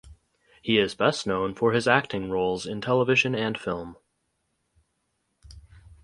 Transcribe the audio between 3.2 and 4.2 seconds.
and film.